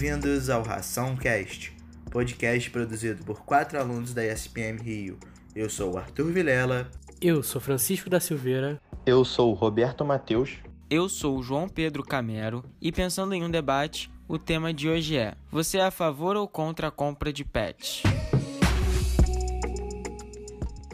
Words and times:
Bem-vindos 0.00 0.48
ao 0.48 0.62
Ração 0.62 1.16
Cast, 1.16 1.76
podcast 2.08 2.70
produzido 2.70 3.24
por 3.24 3.44
quatro 3.44 3.80
alunos 3.80 4.14
da 4.14 4.24
ESPM 4.24 4.80
Rio. 4.80 5.18
Eu 5.56 5.68
sou 5.68 5.94
o 5.94 5.98
Arthur 5.98 6.30
Vilela. 6.30 6.88
Eu 7.20 7.42
sou 7.42 7.60
Francisco 7.60 8.08
da 8.08 8.20
Silveira. 8.20 8.80
Eu 9.04 9.24
sou 9.24 9.50
o 9.50 9.54
Roberto 9.54 10.04
Mateus. 10.04 10.58
Eu 10.88 11.08
sou 11.08 11.36
o 11.36 11.42
João 11.42 11.68
Pedro 11.68 12.04
Camero 12.04 12.64
e 12.80 12.92
pensando 12.92 13.34
em 13.34 13.42
um 13.42 13.50
debate, 13.50 14.08
o 14.28 14.38
tema 14.38 14.72
de 14.72 14.88
hoje 14.88 15.16
é: 15.16 15.34
Você 15.50 15.78
é 15.78 15.86
a 15.86 15.90
favor 15.90 16.36
ou 16.36 16.46
contra 16.46 16.86
a 16.86 16.92
compra 16.92 17.32
de 17.32 17.44
pets? 17.44 18.04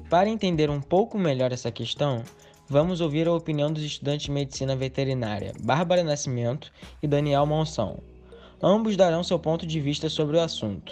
Para 0.09 0.31
entender 0.31 0.71
um 0.71 0.81
pouco 0.81 1.19
melhor 1.19 1.53
essa 1.53 1.71
questão, 1.71 2.23
vamos 2.67 3.03
ouvir 3.03 3.29
a 3.29 3.35
opinião 3.35 3.71
dos 3.71 3.83
estudantes 3.83 4.25
de 4.25 4.31
medicina 4.31 4.75
veterinária 4.75 5.53
Bárbara 5.63 6.03
Nascimento 6.03 6.73
e 7.03 7.07
Daniel 7.07 7.45
Monção. 7.45 8.14
Ambos 8.67 8.97
darão 8.97 9.23
seu 9.23 9.39
ponto 9.39 9.67
de 9.67 9.79
vista 9.79 10.09
sobre 10.09 10.39
o 10.39 10.41
assunto. 10.41 10.91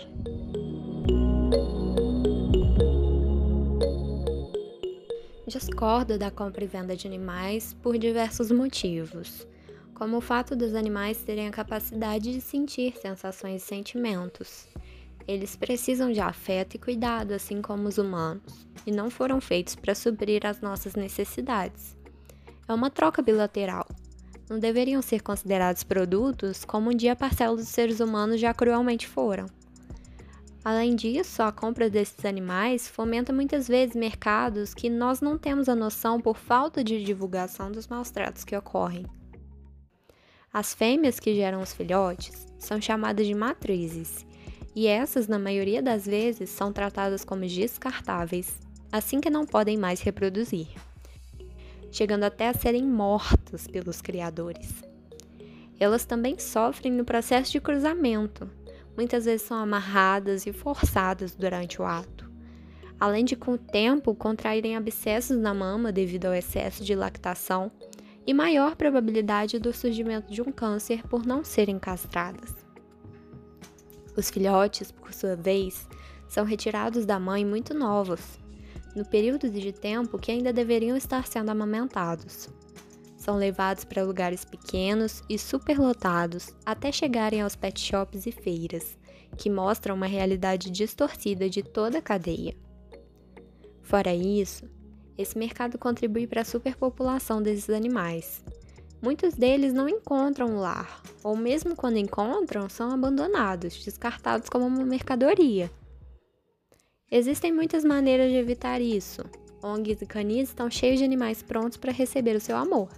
Discordo 5.47 6.19
da 6.19 6.31
compra 6.31 6.65
e 6.65 6.67
venda 6.67 6.95
de 6.95 7.07
animais 7.07 7.73
por 7.83 7.97
diversos 7.97 8.51
motivos, 8.51 9.47
como 9.95 10.19
o 10.19 10.21
fato 10.21 10.55
dos 10.55 10.75
animais 10.75 11.23
terem 11.25 11.49
a 11.49 11.51
capacidade 11.51 12.31
de 12.31 12.43
sentir 12.43 12.95
sensações 12.99 13.63
e 13.63 13.67
sentimentos. 13.67 14.69
Eles 15.27 15.57
precisam 15.57 16.13
de 16.13 16.21
afeto 16.21 16.75
e 16.75 16.79
cuidado, 16.79 17.33
assim 17.33 17.63
como 17.63 17.89
os 17.89 17.97
humanos, 17.97 18.69
e 18.87 18.93
não 18.93 19.09
foram 19.09 19.41
feitos 19.41 19.77
para 19.77 19.95
suprir 19.95 20.45
as 20.45 20.61
nossas 20.61 20.95
necessidades. 20.95 21.97
É 22.69 22.75
uma 22.75 22.91
troca 22.91 23.23
bilateral. 23.23 23.87
Não 24.49 24.59
deveriam 24.59 25.01
ser 25.01 25.23
considerados 25.23 25.83
produtos 25.83 26.65
como 26.65 26.91
um 26.91 26.95
dia 26.95 27.17
parcela 27.17 27.57
dos 27.57 27.69
seres 27.69 28.01
humanos 28.01 28.41
já 28.41 28.53
cruelmente 28.53 29.07
foram. 29.07 29.47
Além 30.65 30.95
disso, 30.95 31.43
a 31.43 31.51
compra 31.51 31.91
desses 31.91 32.25
animais 32.25 32.87
fomenta 32.87 33.33
muitas 33.33 33.67
vezes 33.67 33.97
mercados 33.97 34.73
que 34.73 34.89
nós 34.89 35.21
não 35.21 35.37
temos 35.37 35.69
a 35.69 35.75
noção 35.75 36.21
por 36.21 36.37
falta 36.37 36.85
de 36.85 37.03
divulgação 37.03 37.73
dos 37.73 37.89
maus 37.89 38.11
tratos 38.11 38.45
que 38.45 38.57
ocorrem. 38.57 39.05
As 40.53 40.73
fêmeas 40.73 41.19
que 41.19 41.35
geram 41.35 41.61
os 41.61 41.73
filhotes 41.73 42.47
são 42.59 42.81
chamadas 42.81 43.27
de 43.27 43.35
matrizes, 43.35 44.25
e 44.75 44.87
essas, 44.87 45.27
na 45.27 45.39
maioria 45.39 45.83
das 45.83 46.07
vezes, 46.07 46.49
são 46.51 46.73
tratadas 46.73 47.25
como 47.25 47.47
descartáveis, 47.47 48.55
assim 48.93 49.21
que 49.21 49.31
não 49.31 49.45
podem 49.45 49.77
mais 49.77 50.01
reproduzir, 50.01 50.69
chegando 51.93 52.25
até 52.25 52.49
a 52.49 52.55
serem 52.55 52.83
mortas 52.83 53.69
pelos 53.69 54.01
criadores. 54.01 54.83
Elas 55.79 56.05
também 56.05 56.39
sofrem 56.39 56.93
no 56.93 57.05
processo 57.05 57.53
de 57.53 57.61
cruzamento, 57.61 58.51
muitas 58.97 59.27
vezes 59.27 59.43
são 59.43 59.59
amarradas 59.59 60.47
e 60.47 60.53
forçadas 60.53 61.37
durante 61.37 61.81
o 61.81 61.85
ato, 61.85 62.31
além 62.99 63.25
de, 63.25 63.37
com 63.37 63.53
o 63.53 63.59
tempo, 63.59 64.15
contraírem 64.15 64.77
abscessos 64.77 65.37
na 65.37 65.53
mama 65.53 65.93
devido 65.93 66.27
ao 66.27 66.35
excesso 66.35 66.83
de 66.83 66.95
lactação 66.95 67.71
e 68.27 68.33
maior 68.33 68.75
probabilidade 68.75 69.59
do 69.59 69.73
surgimento 69.73 70.33
de 70.33 70.41
um 70.41 70.51
câncer 70.53 71.07
por 71.09 71.27
não 71.27 71.45
serem 71.45 71.79
castradas. 71.79 72.55
Os 74.17 74.31
filhotes, 74.31 74.91
por 74.93 75.13
sua 75.13 75.35
vez, 75.35 75.89
são 76.29 76.45
retirados 76.45 77.05
da 77.05 77.19
mãe 77.19 77.45
muito 77.45 77.75
novos, 77.75 78.39
no 78.95 79.05
período 79.05 79.49
de 79.51 79.73
tempo 79.73 80.19
que 80.19 80.31
ainda 80.31 80.53
deveriam 80.53 80.97
estar 80.97 81.27
sendo 81.27 81.51
amamentados. 81.51 82.49
São 83.17 83.37
levados 83.37 83.85
para 83.85 84.03
lugares 84.03 84.45
pequenos 84.45 85.23
e 85.29 85.39
superlotados 85.39 86.55
até 86.67 86.91
chegarem 86.91 87.41
aos 87.41 87.55
pet 87.55 87.81
shops 87.81 88.27
e 88.27 88.33
feiras, 88.33 88.99
que 89.37 89.49
mostram 89.49 89.95
uma 89.95 90.07
realidade 90.07 90.71
distorcida 90.71 91.49
de 91.49 91.63
toda 91.63 91.99
a 91.99 92.03
cadeia. 92.03 92.57
Fora 93.83 94.15
isso, 94.15 94.65
esse 95.17 95.39
mercado 95.39 95.79
contribui 95.79 96.27
para 96.27 96.41
a 96.41 96.45
superpopulação 96.45 97.43
desses 97.43 97.71
animais, 97.71 98.43
Muitos 99.03 99.35
deles 99.35 99.75
não 99.75 99.89
encontram 99.89 100.61
lar, 100.61 101.03
ou 101.25 101.37
mesmo 101.37 101.75
quando 101.75 101.97
encontram, 101.97 102.69
são 102.69 102.93
abandonados, 102.93 103.85
descartados 103.85 104.49
como 104.49 104.65
uma 104.65 104.85
mercadoria. 104.85 105.69
Existem 107.15 107.53
muitas 107.53 107.85
maneiras 107.85 108.31
de 108.31 108.39
evitar 108.39 108.81
isso. 108.81 109.23
ONGs 109.63 110.01
e 110.01 110.07
canis 110.07 110.49
estão 110.49 110.71
cheios 110.71 110.99
de 110.99 111.05
animais 111.05 111.43
prontos 111.43 111.77
para 111.77 111.93
receber 111.93 112.35
o 112.35 112.41
seu 112.41 112.57
amor, 112.57 112.89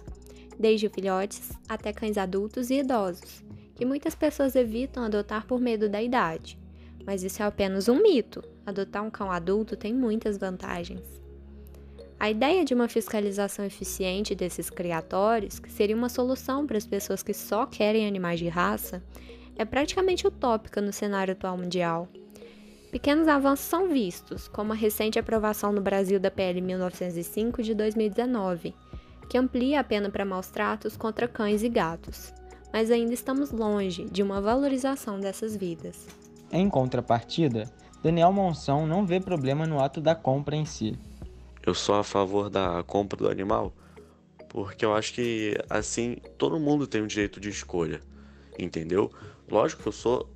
desde 0.57 0.87
filhotes 0.87 1.51
até 1.67 1.91
cães 1.91 2.17
adultos 2.17 2.69
e 2.69 2.75
idosos, 2.75 3.43
que 3.75 3.83
muitas 3.83 4.15
pessoas 4.15 4.55
evitam 4.55 5.03
adotar 5.03 5.45
por 5.45 5.59
medo 5.59 5.89
da 5.89 6.01
idade. 6.01 6.57
Mas 7.05 7.23
isso 7.23 7.43
é 7.43 7.45
apenas 7.45 7.89
um 7.89 8.01
mito. 8.01 8.41
Adotar 8.65 9.03
um 9.03 9.11
cão 9.11 9.29
adulto 9.29 9.75
tem 9.75 9.93
muitas 9.93 10.37
vantagens. 10.37 11.03
A 12.17 12.29
ideia 12.29 12.63
de 12.63 12.73
uma 12.73 12.87
fiscalização 12.87 13.65
eficiente 13.65 14.33
desses 14.33 14.69
criatórios, 14.69 15.59
que 15.59 15.69
seria 15.69 15.95
uma 15.95 16.07
solução 16.07 16.65
para 16.65 16.77
as 16.77 16.87
pessoas 16.87 17.21
que 17.21 17.33
só 17.33 17.65
querem 17.65 18.07
animais 18.07 18.39
de 18.39 18.47
raça, 18.47 19.03
é 19.57 19.65
praticamente 19.65 20.25
utópica 20.25 20.79
no 20.79 20.93
cenário 20.93 21.33
atual 21.33 21.57
mundial. 21.57 22.07
Pequenos 22.95 23.27
avanços 23.27 23.65
são 23.65 23.89
vistos, 23.89 24.47
como 24.47 24.71
a 24.71 24.75
recente 24.75 25.19
aprovação 25.19 25.73
no 25.73 25.81
Brasil 25.81 26.17
da 26.17 26.31
PL 26.31 26.61
1905 26.61 27.61
de 27.61 27.73
2019, 27.73 28.73
que 29.27 29.37
amplia 29.37 29.81
a 29.81 29.83
pena 29.83 30.09
para 30.09 30.23
maus 30.23 30.47
tratos 30.47 30.95
contra 30.95 31.27
cães 31.27 31.61
e 31.61 31.67
gatos, 31.67 32.33
mas 32.71 32.89
ainda 32.89 33.13
estamos 33.13 33.51
longe 33.51 34.05
de 34.05 34.23
uma 34.23 34.39
valorização 34.39 35.19
dessas 35.19 35.57
vidas. 35.57 36.07
Em 36.49 36.69
contrapartida, 36.69 37.69
Daniel 38.01 38.31
Monção 38.31 38.87
não 38.87 39.05
vê 39.05 39.19
problema 39.19 39.67
no 39.67 39.83
ato 39.83 39.99
da 39.99 40.15
compra 40.15 40.55
em 40.55 40.63
si 40.63 40.97
eu 41.65 41.73
sou 41.73 41.95
a 41.95 42.03
favor 42.03 42.49
da 42.49 42.81
compra 42.83 43.17
do 43.17 43.29
animal, 43.29 43.73
porque 44.47 44.85
eu 44.85 44.95
acho 44.95 45.13
que 45.13 45.57
assim 45.69 46.15
todo 46.37 46.57
mundo 46.61 46.87
tem 46.87 47.01
o 47.01 47.07
direito 47.07 47.41
de 47.41 47.49
escolha, 47.49 47.99
entendeu? 48.57 49.11
Lógico 49.51 49.81
que 49.81 49.89
eu 49.89 49.91
sou 49.91 50.29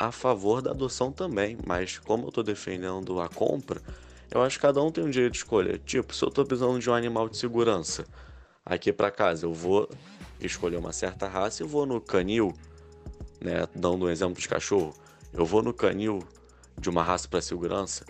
a 0.00 0.10
favor 0.10 0.62
da 0.62 0.70
adoção 0.70 1.12
também, 1.12 1.58
mas 1.66 1.98
como 1.98 2.26
eu 2.26 2.32
tô 2.32 2.42
defendendo 2.42 3.20
a 3.20 3.28
compra, 3.28 3.82
eu 4.30 4.40
acho 4.40 4.56
que 4.56 4.62
cada 4.62 4.82
um 4.82 4.90
tem 4.90 5.04
um 5.04 5.10
direito 5.10 5.32
de 5.32 5.38
escolha. 5.38 5.76
Tipo, 5.76 6.14
se 6.14 6.24
eu 6.24 6.30
tô 6.30 6.42
precisando 6.42 6.78
de 6.78 6.88
um 6.88 6.94
animal 6.94 7.28
de 7.28 7.36
segurança 7.36 8.06
aqui 8.64 8.94
para 8.94 9.10
casa, 9.10 9.44
eu 9.44 9.52
vou 9.52 9.90
escolher 10.40 10.78
uma 10.78 10.90
certa 10.90 11.28
raça 11.28 11.62
e 11.62 11.66
vou 11.66 11.84
no 11.84 12.00
canil, 12.00 12.54
né, 13.42 13.68
dando 13.74 14.06
um 14.06 14.08
exemplo 14.08 14.40
de 14.40 14.48
cachorro, 14.48 14.94
eu 15.34 15.44
vou 15.44 15.62
no 15.62 15.74
canil 15.74 16.26
de 16.78 16.88
uma 16.88 17.02
raça 17.02 17.28
para 17.28 17.42
segurança, 17.42 18.06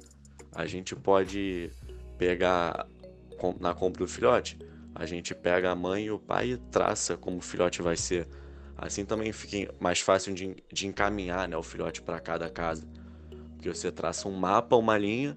a 0.54 0.66
gente 0.66 0.94
pode 0.94 1.72
pegar 2.16 2.86
na 3.58 3.74
compra 3.74 4.04
do 4.04 4.08
filhote, 4.08 4.56
a 4.94 5.06
gente 5.06 5.34
pega 5.34 5.72
a 5.72 5.74
mãe 5.74 6.04
e 6.04 6.10
o 6.12 6.20
pai 6.20 6.52
e 6.52 6.56
traça 6.56 7.16
como 7.16 7.38
o 7.38 7.42
filhote 7.42 7.82
vai 7.82 7.96
ser. 7.96 8.28
Assim 8.82 9.04
também 9.04 9.30
fica 9.30 9.72
mais 9.78 10.00
fácil 10.00 10.32
de, 10.32 10.56
de 10.72 10.86
encaminhar 10.86 11.46
né, 11.46 11.54
o 11.54 11.62
filhote 11.62 12.00
para 12.00 12.18
cada 12.18 12.48
casa. 12.48 12.88
Porque 13.54 13.68
você 13.68 13.92
traça 13.92 14.26
um 14.26 14.32
mapa, 14.32 14.74
uma 14.74 14.96
linha, 14.96 15.36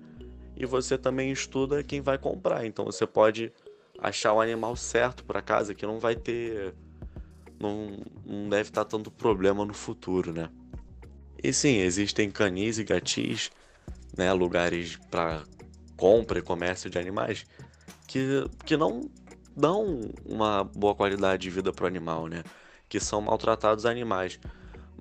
e 0.55 0.65
você 0.65 0.97
também 0.97 1.29
estuda 1.29 1.83
quem 1.83 1.99
vai 1.99 2.17
comprar. 2.17 2.65
Então 2.65 2.85
você 2.85 3.05
pode 3.05 3.51
achar 3.99 4.31
o 4.31 4.39
animal 4.39 4.77
certo 4.77 5.25
para 5.25 5.41
casa 5.41 5.75
que 5.75 5.85
não 5.85 5.99
vai 5.99 6.15
ter. 6.15 6.73
Não, 7.59 7.97
não 8.25 8.47
deve 8.47 8.69
estar 8.69 8.85
tanto 8.85 9.11
problema 9.11 9.65
no 9.65 9.73
futuro, 9.73 10.31
né? 10.31 10.49
E 11.43 11.51
sim, 11.51 11.79
existem 11.79 12.31
canis 12.31 12.77
e 12.77 12.85
gatis, 12.85 13.51
né, 14.17 14.31
lugares 14.31 14.95
para 15.11 15.43
compra 15.97 16.39
e 16.39 16.41
comércio 16.41 16.89
de 16.89 16.97
animais 16.97 17.45
que, 18.07 18.45
que 18.65 18.77
não 18.77 19.09
dão 19.55 20.09
uma 20.25 20.63
boa 20.63 20.95
qualidade 20.95 21.43
de 21.43 21.49
vida 21.49 21.73
para 21.73 21.83
o 21.83 21.87
animal, 21.87 22.27
né? 22.27 22.41
Que 22.93 22.99
são 22.99 23.21
maltratados 23.21 23.87
animais. 23.87 24.39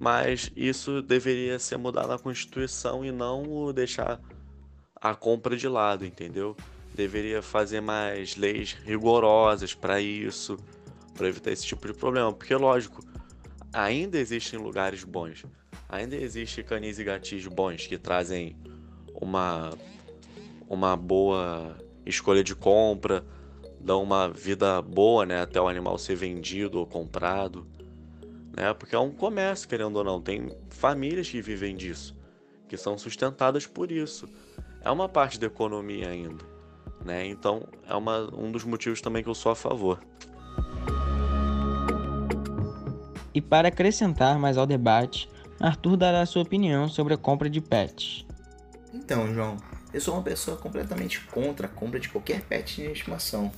Mas 0.01 0.51
isso 0.57 1.03
deveria 1.03 1.59
ser 1.59 1.77
mudado 1.77 2.09
na 2.09 2.19
Constituição 2.19 3.05
e 3.05 3.13
não 3.13 3.71
deixar 3.71 4.19
a 4.97 5.15
compra 5.15 5.55
de 5.59 5.69
lado, 5.69 6.07
entendeu? 6.07 6.57
Deveria 6.95 7.43
fazer 7.43 7.83
mais 7.83 8.35
leis 8.35 8.73
rigorosas 8.83 9.75
para 9.75 10.01
isso, 10.01 10.57
para 11.13 11.29
evitar 11.29 11.51
esse 11.51 11.67
tipo 11.67 11.87
de 11.87 11.93
problema. 11.93 12.33
Porque, 12.33 12.55
lógico, 12.55 13.05
ainda 13.71 14.19
existem 14.19 14.59
lugares 14.59 15.05
bons, 15.05 15.45
ainda 15.87 16.17
existem 16.17 16.65
canis 16.65 16.99
e 16.99 17.05
gatis 17.05 17.47
bons 17.47 17.87
que 17.87 17.99
trazem 17.99 18.57
uma 19.21 19.69
uma 20.67 20.97
boa 20.97 21.77
escolha 22.07 22.43
de 22.43 22.55
compra, 22.55 23.23
dão 23.79 24.03
uma 24.03 24.31
vida 24.31 24.81
boa, 24.81 25.27
né, 25.27 25.43
até 25.43 25.61
o 25.61 25.69
animal 25.69 25.99
ser 25.99 26.17
vendido 26.17 26.79
ou 26.79 26.87
comprado, 26.87 27.67
né? 28.57 28.73
Porque 28.75 28.95
é 28.95 28.99
um 28.99 29.11
comércio, 29.11 29.69
querendo 29.69 29.97
ou 29.97 30.05
não, 30.05 30.21
tem 30.21 30.51
famílias 30.71 31.29
que 31.29 31.41
vivem 31.41 31.77
disso, 31.77 32.17
que 32.69 32.77
são 32.77 32.97
sustentadas 32.99 33.67
por 33.67 33.91
isso. 33.91 34.29
É 34.83 34.91
uma 34.91 35.09
parte 35.09 35.39
da 35.39 35.47
economia 35.47 36.09
ainda, 36.09 36.45
né? 37.05 37.27
Então, 37.27 37.67
é 37.89 37.95
uma, 37.95 38.29
um 38.35 38.51
dos 38.51 38.65
motivos 38.65 39.01
também 39.01 39.23
que 39.23 39.29
eu 39.29 39.35
sou 39.35 39.53
a 39.53 39.57
favor. 39.57 40.01
E 43.35 43.41
para 43.41 43.69
acrescentar 43.69 44.39
mais 44.39 44.59
ao 44.59 44.67
debate, 44.67 45.29
Arthur 45.59 45.97
dará 45.97 46.27
sua 46.27 46.43
opinião 46.43 46.89
sobre 46.89 47.15
a 47.15 47.17
compra 47.17 47.49
de 47.49 47.61
pets. 47.61 48.27
Então, 48.93 49.33
João, 49.33 49.57
eu 49.93 50.01
sou 50.01 50.15
uma 50.15 50.23
pessoa 50.23 50.57
completamente 50.57 51.21
contra 51.27 51.67
a 51.67 51.71
compra 51.71 51.99
de 51.99 52.09
qualquer 52.09 52.43
pet 52.43 52.83
de 52.83 52.91
estimação. 52.91 53.51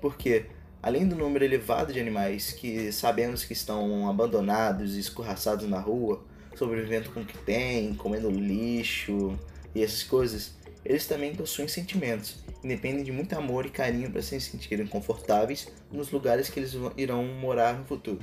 Porque, 0.00 0.46
além 0.82 1.06
do 1.06 1.14
número 1.14 1.44
elevado 1.44 1.92
de 1.92 2.00
animais 2.00 2.50
que 2.50 2.90
sabemos 2.90 3.44
que 3.44 3.52
estão 3.52 4.08
abandonados 4.10 4.96
e 4.96 5.00
escorraçados 5.00 5.68
na 5.68 5.78
rua, 5.78 6.24
sobrevivendo 6.56 7.10
com 7.10 7.20
o 7.20 7.24
que 7.24 7.38
tem, 7.38 7.94
comendo 7.94 8.28
lixo 8.28 9.38
e 9.74 9.82
essas 9.82 10.02
coisas, 10.02 10.54
eles 10.84 11.06
também 11.06 11.34
possuem 11.34 11.68
sentimentos 11.68 12.44
e 12.62 12.68
dependem 12.68 13.04
de 13.04 13.12
muito 13.12 13.32
amor 13.34 13.64
e 13.64 13.70
carinho 13.70 14.10
para 14.10 14.20
se 14.20 14.40
sentirem 14.40 14.86
confortáveis 14.86 15.68
nos 15.90 16.10
lugares 16.10 16.50
que 16.50 16.58
eles 16.58 16.72
irão 16.96 17.24
morar 17.24 17.78
no 17.78 17.84
futuro. 17.84 18.20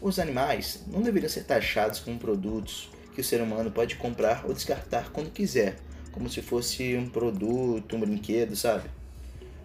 Os 0.00 0.18
animais 0.18 0.84
não 0.86 1.02
deveriam 1.02 1.28
ser 1.28 1.44
taxados 1.44 2.00
como 2.00 2.18
produtos 2.18 2.90
que 3.14 3.20
o 3.20 3.24
ser 3.24 3.42
humano 3.42 3.70
pode 3.70 3.96
comprar 3.96 4.46
ou 4.46 4.54
descartar 4.54 5.10
quando 5.10 5.30
quiser, 5.30 5.76
como 6.12 6.30
se 6.30 6.40
fosse 6.40 6.96
um 6.96 7.08
produto, 7.08 7.96
um 7.96 8.00
brinquedo, 8.00 8.56
sabe? 8.56 8.88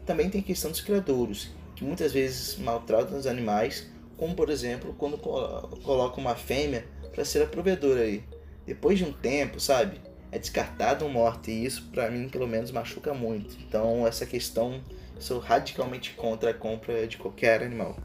Também 0.05 0.29
tem 0.29 0.41
a 0.41 0.44
questão 0.44 0.71
dos 0.71 0.81
criadouros, 0.81 1.51
que 1.83 1.88
muitas 1.88 2.13
vezes 2.13 2.57
maltratam 2.57 3.18
os 3.18 3.27
animais, 3.27 3.91
como 4.15 4.33
por 4.33 4.50
exemplo 4.50 4.95
quando 4.97 5.18
colocam 5.18 6.24
uma 6.24 6.33
fêmea 6.33 6.85
para 7.12 7.25
ser 7.25 7.44
a 7.44 7.45
provedora 7.45 8.01
aí. 8.01 8.24
Depois 8.65 8.97
de 8.97 9.03
um 9.03 9.12
tempo, 9.12 9.59
sabe? 9.59 10.00
É 10.31 10.39
descartado 10.39 11.03
ou 11.03 11.12
morto, 11.12 11.50
e 11.50 11.65
isso 11.65 11.89
para 11.91 12.09
mim 12.09 12.30
pelo 12.30 12.47
menos 12.47 12.71
machuca 12.71 13.13
muito. 13.13 13.57
Então 13.68 14.07
essa 14.07 14.25
questão 14.25 14.81
sou 15.19 15.39
radicalmente 15.39 16.13
contra 16.13 16.51
a 16.51 16.53
compra 16.53 17.06
de 17.06 17.18
qualquer 17.18 17.62
animal. 17.62 17.97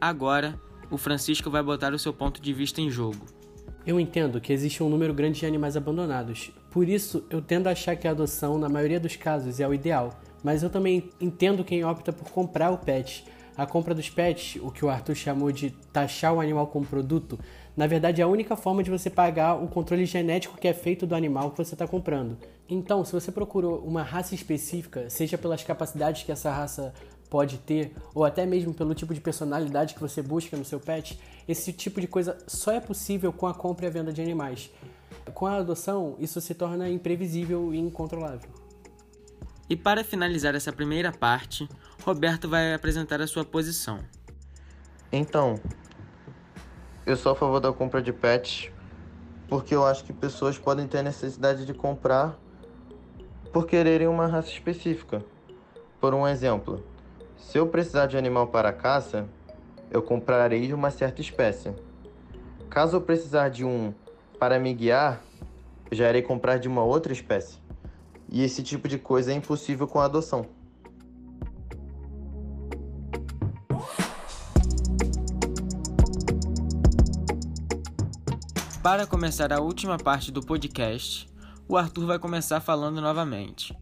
Agora, 0.00 0.58
o 0.90 0.96
Francisco 0.96 1.50
vai 1.50 1.62
botar 1.62 1.92
o 1.92 1.98
seu 1.98 2.14
ponto 2.14 2.40
de 2.40 2.52
vista 2.54 2.80
em 2.80 2.90
jogo. 2.90 3.26
Eu 3.86 4.00
entendo 4.00 4.40
que 4.40 4.52
existe 4.52 4.82
um 4.82 4.88
número 4.88 5.12
grande 5.14 5.40
de 5.40 5.46
animais 5.46 5.76
abandonados. 5.76 6.50
Por 6.70 6.88
isso, 6.88 7.24
eu 7.30 7.40
tendo 7.40 7.68
a 7.68 7.72
achar 7.72 7.94
que 7.94 8.08
a 8.08 8.10
adoção, 8.10 8.58
na 8.58 8.68
maioria 8.68 8.98
dos 8.98 9.16
casos, 9.16 9.60
é 9.60 9.68
o 9.68 9.72
ideal. 9.72 10.18
Mas 10.42 10.62
eu 10.62 10.70
também 10.70 11.10
entendo 11.20 11.64
quem 11.64 11.84
opta 11.84 12.12
por 12.12 12.30
comprar 12.30 12.70
o 12.70 12.78
pet. 12.78 13.24
A 13.56 13.64
compra 13.64 13.94
dos 13.94 14.10
pets, 14.10 14.60
o 14.62 14.70
que 14.70 14.84
o 14.84 14.90
Arthur 14.90 15.14
chamou 15.14 15.50
de 15.50 15.70
taxar 15.90 16.34
o 16.34 16.40
animal 16.40 16.66
como 16.66 16.84
produto, 16.84 17.38
na 17.74 17.86
verdade 17.86 18.20
é 18.20 18.24
a 18.24 18.28
única 18.28 18.54
forma 18.54 18.82
de 18.82 18.90
você 18.90 19.08
pagar 19.08 19.54
o 19.54 19.66
controle 19.66 20.04
genético 20.04 20.58
que 20.58 20.68
é 20.68 20.74
feito 20.74 21.06
do 21.06 21.14
animal 21.14 21.50
que 21.50 21.56
você 21.56 21.74
está 21.74 21.86
comprando. 21.86 22.36
Então, 22.68 23.02
se 23.02 23.12
você 23.12 23.32
procurou 23.32 23.78
uma 23.78 24.02
raça 24.02 24.34
específica, 24.34 25.08
seja 25.08 25.38
pelas 25.38 25.62
capacidades 25.62 26.22
que 26.22 26.32
essa 26.32 26.50
raça 26.50 26.92
pode 27.30 27.56
ter, 27.58 27.92
ou 28.14 28.24
até 28.24 28.44
mesmo 28.44 28.74
pelo 28.74 28.94
tipo 28.94 29.14
de 29.14 29.20
personalidade 29.20 29.94
que 29.94 30.00
você 30.00 30.20
busca 30.20 30.54
no 30.54 30.64
seu 30.64 30.78
pet, 30.78 31.18
esse 31.48 31.72
tipo 31.72 31.98
de 32.00 32.06
coisa 32.06 32.36
só 32.46 32.72
é 32.72 32.80
possível 32.80 33.32
com 33.32 33.46
a 33.46 33.54
compra 33.54 33.86
e 33.86 33.88
a 33.88 33.92
venda 33.92 34.12
de 34.12 34.20
animais. 34.20 34.70
Com 35.32 35.46
a 35.46 35.56
adoção, 35.56 36.14
isso 36.18 36.40
se 36.40 36.54
torna 36.54 36.90
imprevisível 36.90 37.72
e 37.72 37.78
incontrolável. 37.78 38.65
E 39.68 39.76
para 39.76 40.04
finalizar 40.04 40.54
essa 40.54 40.72
primeira 40.72 41.10
parte, 41.10 41.68
Roberto 42.04 42.48
vai 42.48 42.74
apresentar 42.74 43.20
a 43.20 43.26
sua 43.26 43.44
posição. 43.44 43.98
Então, 45.10 45.60
eu 47.04 47.16
sou 47.16 47.32
a 47.32 47.34
favor 47.34 47.60
da 47.60 47.72
compra 47.72 48.00
de 48.00 48.12
pets 48.12 48.70
porque 49.48 49.74
eu 49.74 49.84
acho 49.84 50.04
que 50.04 50.12
pessoas 50.12 50.58
podem 50.58 50.86
ter 50.86 51.02
necessidade 51.02 51.64
de 51.64 51.72
comprar 51.72 52.36
por 53.52 53.66
quererem 53.66 54.08
uma 54.08 54.26
raça 54.26 54.48
específica. 54.48 55.24
Por 56.00 56.14
um 56.14 56.26
exemplo, 56.26 56.84
se 57.36 57.58
eu 57.58 57.66
precisar 57.66 58.06
de 58.06 58.16
animal 58.16 58.48
para 58.48 58.72
caça, 58.72 59.26
eu 59.90 60.02
comprarei 60.02 60.66
de 60.66 60.74
uma 60.74 60.90
certa 60.90 61.20
espécie. 61.20 61.72
Caso 62.68 62.96
eu 62.96 63.00
precisar 63.00 63.48
de 63.48 63.64
um 63.64 63.94
para 64.38 64.58
me 64.58 64.74
guiar, 64.74 65.20
eu 65.90 65.96
já 65.96 66.08
irei 66.08 66.22
comprar 66.22 66.58
de 66.58 66.68
uma 66.68 66.82
outra 66.82 67.12
espécie. 67.12 67.65
E 68.28 68.42
esse 68.42 68.62
tipo 68.62 68.88
de 68.88 68.98
coisa 68.98 69.32
é 69.32 69.34
impossível 69.34 69.86
com 69.86 70.00
a 70.00 70.04
adoção. 70.04 70.46
Para 78.82 79.06
começar 79.06 79.52
a 79.52 79.60
última 79.60 79.98
parte 79.98 80.30
do 80.30 80.40
podcast, 80.40 81.28
o 81.68 81.76
Arthur 81.76 82.06
vai 82.06 82.18
começar 82.18 82.60
falando 82.60 83.00
novamente. 83.00 83.76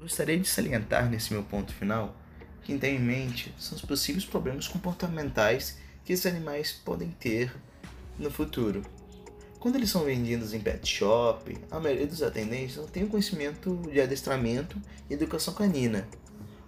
Gostaria 0.00 0.36
de 0.38 0.48
salientar 0.48 1.08
nesse 1.08 1.32
meu 1.32 1.44
ponto 1.44 1.72
final 1.72 2.16
que 2.62 2.78
tem 2.78 2.96
em 2.96 3.00
mente 3.00 3.54
são 3.58 3.76
os 3.76 3.84
possíveis 3.84 4.24
problemas 4.24 4.68
comportamentais 4.68 5.78
que 6.04 6.12
esses 6.12 6.26
animais 6.26 6.72
podem 6.72 7.10
ter 7.10 7.54
no 8.18 8.30
futuro. 8.30 8.82
Quando 9.62 9.76
eles 9.76 9.90
são 9.90 10.02
vendidos 10.02 10.52
em 10.52 10.58
pet 10.58 10.84
shop, 10.84 11.56
a 11.70 11.78
maioria 11.78 12.04
dos 12.04 12.20
atendentes 12.20 12.74
não 12.78 12.88
tem 12.88 13.04
o 13.04 13.06
conhecimento 13.06 13.76
de 13.92 14.00
adestramento 14.00 14.76
e 15.08 15.14
educação 15.14 15.54
canina. 15.54 16.04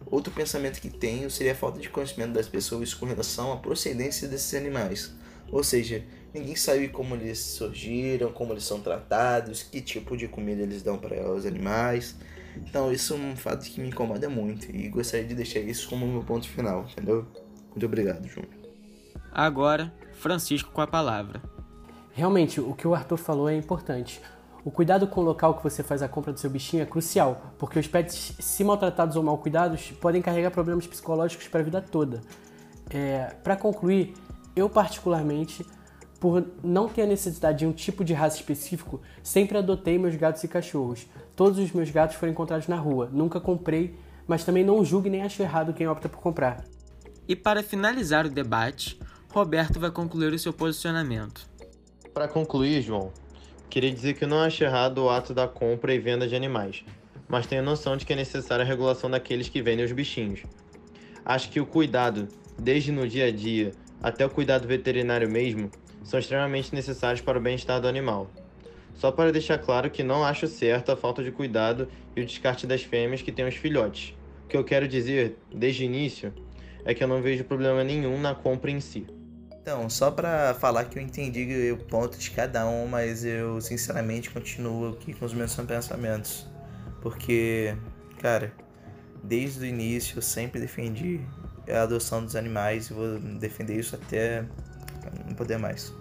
Outro 0.07 0.33
pensamento 0.33 0.81
que 0.81 0.89
tenho 0.89 1.29
seria 1.29 1.51
a 1.51 1.57
falta 1.57 1.81
de 1.81 1.89
conhecimento 1.89 2.35
das 2.35 2.47
pessoas 2.47 2.95
com 2.95 3.05
relação 3.05 3.53
à 3.53 3.57
procedência 3.57 4.29
desses 4.29 4.55
animais. 4.55 5.13
Ou 5.51 5.65
seja, 5.65 6.05
ninguém 6.33 6.55
sabe 6.55 6.87
como 6.87 7.17
eles 7.17 7.41
surgiram, 7.41 8.31
como 8.31 8.53
eles 8.53 8.63
são 8.63 8.81
tratados, 8.81 9.65
que 9.65 9.81
tipo 9.81 10.17
de 10.17 10.29
comida 10.29 10.63
eles 10.63 10.81
dão 10.81 10.97
para 10.97 11.33
os 11.33 11.45
animais. 11.45 12.15
Então, 12.57 12.93
isso 12.93 13.15
é 13.15 13.17
um 13.17 13.35
fato 13.35 13.69
que 13.69 13.81
me 13.81 13.89
incomoda 13.89 14.31
muito 14.31 14.71
e 14.71 14.89
gostaria 14.89 15.27
de 15.27 15.35
deixar 15.35 15.59
isso 15.59 15.89
como 15.89 16.07
meu 16.07 16.23
ponto 16.23 16.49
final, 16.49 16.87
entendeu? 16.89 17.27
Muito 17.71 17.87
obrigado, 17.87 18.25
Júnior. 18.29 18.55
Agora, 19.33 19.93
Francisco 20.13 20.71
com 20.71 20.81
a 20.81 20.87
palavra. 20.87 21.54
Realmente, 22.17 22.61
o 22.61 22.73
que 22.75 22.87
o 22.87 22.95
Arthur 22.95 23.17
falou 23.17 23.49
é 23.49 23.57
importante. 23.57 24.23
O 24.65 24.71
cuidado 24.71 25.07
com 25.09 25.21
o 25.21 25.25
local 25.25 25.55
que 25.55 25.63
você 25.65 25.83
faz 25.83 26.01
a 26.01 26.09
compra 26.09 26.33
do 26.33 26.39
seu 26.39 26.49
bichinho 26.49 26.83
é 26.83 26.87
crucial, 26.87 27.53
porque 27.59 27.77
os 27.77 27.89
pets, 27.89 28.35
se 28.39 28.63
maltratados 28.63 29.17
ou 29.17 29.23
mal 29.23 29.37
cuidados, 29.37 29.91
podem 30.01 30.23
carregar 30.23 30.53
problemas 30.53 30.87
psicológicos 30.87 31.49
para 31.49 31.61
a 31.61 31.65
vida 31.65 31.83
toda. 31.83 32.23
É, 32.89 33.35
para 33.43 33.57
concluir, 33.57 34.15
eu 34.55 34.71
particularmente, 34.71 35.67
por 36.21 36.47
não 36.63 36.89
ter 36.89 37.03
a 37.03 37.07
necessidade 37.07 37.59
de 37.59 37.67
um 37.67 37.73
tipo 37.73 38.05
de 38.05 38.15
raça 38.15 38.37
específico, 38.37 39.03
sempre 39.21 39.59
adotei 39.59 39.99
meus 39.99 40.15
gatos 40.15 40.45
e 40.45 40.49
cachorros. 40.49 41.07
Todos 41.35 41.59
os 41.59 41.73
meus 41.73 41.91
gatos 41.91 42.15
foram 42.15 42.33
encontrados 42.33 42.69
na 42.69 42.77
rua. 42.77 43.11
Nunca 43.13 43.41
comprei, 43.41 43.99
mas 44.25 44.45
também 44.45 44.65
não 44.65 44.85
julgue 44.85 45.11
nem 45.11 45.23
acho 45.23 45.43
errado 45.43 45.75
quem 45.75 45.89
opta 45.89 46.09
por 46.09 46.21
comprar. 46.21 46.65
E 47.27 47.35
para 47.35 47.61
finalizar 47.61 48.25
o 48.25 48.31
debate, 48.31 49.01
Roberto 49.35 49.81
vai 49.81 49.91
concluir 49.91 50.33
o 50.33 50.39
seu 50.39 50.53
posicionamento. 50.53 51.53
Para 52.15 52.29
concluir, 52.29 52.81
João, 52.81 53.13
queria 53.69 53.91
dizer 53.91 54.15
que 54.15 54.25
não 54.25 54.39
acho 54.39 54.63
errado 54.63 54.99
o 54.99 55.11
ato 55.11 55.35
da 55.35 55.49
compra 55.49 55.93
e 55.93 55.99
venda 55.99 56.29
de 56.29 56.37
animais, 56.37 56.85
mas 57.27 57.45
tenho 57.45 57.61
noção 57.61 57.97
de 57.97 58.07
que 58.07 58.13
é 58.13 58.17
necessária 58.17 58.65
a 58.65 58.69
regulação 58.69 59.11
daqueles 59.11 59.49
que 59.49 59.61
vendem 59.61 59.85
os 59.85 59.91
bichinhos. 59.91 60.45
Acho 61.25 61.51
que 61.51 61.59
o 61.59 61.67
cuidado, 61.67 62.29
desde 62.57 62.93
no 62.93 63.09
dia 63.09 63.27
a 63.27 63.33
dia 63.33 63.75
até 64.01 64.25
o 64.25 64.31
cuidado 64.31 64.69
veterinário 64.69 65.29
mesmo, 65.29 65.73
são 66.05 66.21
extremamente 66.21 66.73
necessários 66.73 67.21
para 67.21 67.37
o 67.37 67.43
bem-estar 67.43 67.81
do 67.81 67.89
animal. 67.89 68.31
Só 68.95 69.11
para 69.11 69.33
deixar 69.33 69.59
claro 69.59 69.91
que 69.91 70.05
não 70.05 70.25
acho 70.25 70.47
certo 70.47 70.93
a 70.93 70.97
falta 70.97 71.21
de 71.21 71.33
cuidado 71.33 71.89
e 72.15 72.21
o 72.21 72.25
descarte 72.25 72.65
das 72.65 72.85
fêmeas 72.85 73.23
que 73.23 73.33
têm 73.33 73.49
os 73.49 73.57
filhotes. 73.57 74.15
O 74.45 74.47
que 74.47 74.57
eu 74.57 74.63
quero 74.63 74.87
dizer, 74.87 75.37
desde 75.53 75.83
o 75.83 75.87
início, 75.87 76.33
é 76.85 76.95
que 76.95 77.03
eu 77.03 77.09
não 77.09 77.21
vejo 77.21 77.43
problema 77.43 77.83
nenhum 77.83 78.21
na 78.21 78.37
compra 78.37 78.71
em 78.71 78.79
si. 78.79 79.05
Então, 79.65 79.89
só 79.89 80.11
para 80.11 80.53
falar 80.53 80.85
que 80.85 80.99
eu 80.99 81.03
entendi 81.03 81.73
o 81.73 81.79
ponto 81.79 82.19
de 82.19 82.31
cada 82.33 82.69
um, 82.69 82.87
mas 82.87 83.25
eu 83.25 83.63
sinceramente 83.63 84.29
continuo 84.29 84.91
aqui 84.91 85.15
com 85.15 85.25
os 85.25 85.33
meus 85.33 85.55
pensamentos. 85.55 86.47
Porque, 87.01 87.75
cara, 88.21 88.53
desde 89.23 89.61
o 89.61 89.65
início 89.65 90.19
eu 90.19 90.23
sempre 90.23 90.61
defendi 90.61 91.23
a 91.67 91.81
adoção 91.81 92.23
dos 92.23 92.37
animais 92.37 92.91
e 92.91 92.93
vou 92.93 93.19
defender 93.19 93.79
isso 93.79 93.97
até 93.97 94.45
não 95.27 95.35
poder 95.35 95.59
mais. 95.59 95.95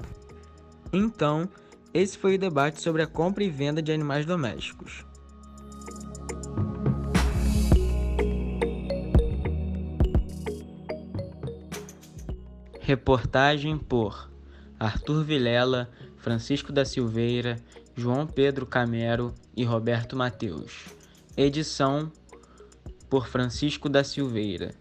Então, 0.92 1.48
esse 1.94 2.18
foi 2.18 2.36
o 2.36 2.38
debate 2.38 2.82
sobre 2.82 3.02
a 3.02 3.08
compra 3.08 3.46
e 3.46 3.50
venda 3.50 3.82
de 3.82 3.94
animais 3.94 4.26
domésticos. 4.26 5.06
Reportagem 12.86 13.78
por 13.78 14.30
Arthur 14.78 15.24
Vilela, 15.24 15.90
Francisco 16.18 16.70
da 16.70 16.84
Silveira, 16.84 17.56
João 17.96 18.28
Pedro 18.28 18.66
Camero 18.66 19.34
e 19.56 19.64
Roberto 19.64 20.18
Mateus. 20.18 20.90
Edição 21.38 22.12
por 23.10 23.30
Francisco 23.30 23.88
da 23.88 24.04
Silveira. 24.04 24.76